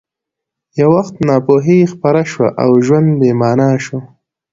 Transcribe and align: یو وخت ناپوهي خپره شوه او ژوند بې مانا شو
یو 0.79 0.89
وخت 0.95 1.15
ناپوهي 1.27 1.79
خپره 1.93 2.21
شوه 2.31 2.47
او 2.63 2.69
ژوند 2.85 3.07
بې 3.19 3.31
مانا 3.41 3.69
شو 3.85 3.97